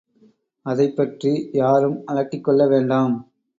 அதைப்பற்றி 0.65 1.49
யாரும் 1.53 2.01
அலட்டிக் 2.05 2.43
கொள்ளவேண்டாம். 2.49 3.15